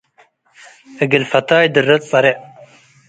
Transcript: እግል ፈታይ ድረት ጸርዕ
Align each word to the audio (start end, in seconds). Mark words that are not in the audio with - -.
እግል 1.03 1.23
ፈታይ 1.31 1.65
ድረት 1.75 2.01
ጸርዕ 2.09 2.37